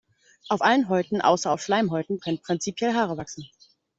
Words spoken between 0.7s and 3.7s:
Häuten außer auf Schleimhäuten können prinzipiell Haare wachsen.